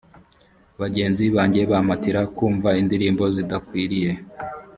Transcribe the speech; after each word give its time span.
bagenzi 0.81 1.23
banjye 1.35 1.61
bampatira 1.71 2.21
kumva 2.35 2.69
indirimbo 2.81 3.23
zidakwiriye 3.35 4.11